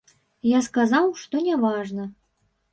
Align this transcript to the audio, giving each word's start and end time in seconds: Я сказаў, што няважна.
Я 0.51 0.61
сказаў, 0.69 1.05
што 1.25 1.45
няважна. 1.51 2.11